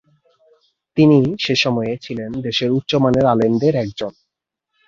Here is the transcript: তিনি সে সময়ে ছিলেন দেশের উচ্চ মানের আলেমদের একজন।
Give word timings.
তিনি 0.97 1.19
সে 1.39 1.55
সময়ে 1.55 1.93
ছিলেন 1.97 2.31
দেশের 2.41 2.69
উচ্চ 2.71 2.91
মানের 2.95 3.25
আলেমদের 3.25 3.73
একজন। 3.75 4.11